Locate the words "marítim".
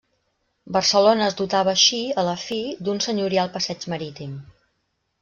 3.95-4.33